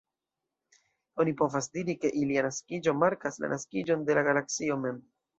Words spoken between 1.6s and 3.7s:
diri, ke ilia naskiĝo markas la